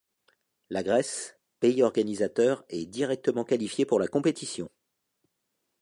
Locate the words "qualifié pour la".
3.45-4.07